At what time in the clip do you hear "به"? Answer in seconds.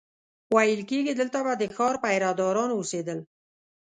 1.45-1.53